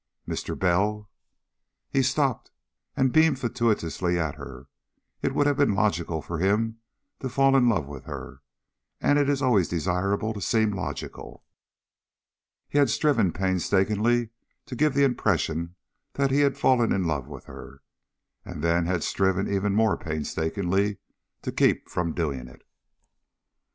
[0.27, 0.57] "Mr.
[0.57, 1.11] Bell."
[1.91, 2.49] He stopped
[2.97, 4.65] and beamed fatuously at her.
[5.21, 6.79] It would have been logical for him
[7.19, 8.41] to fall in love with her,
[8.99, 11.45] and it is always desirable to seem logical.
[12.67, 14.31] He had striven painstakingly
[14.65, 15.75] to give the impression
[16.13, 17.83] that he had fallen in love with her
[18.43, 20.97] and then had striven even more painstakingly
[21.43, 22.63] to keep from doing it.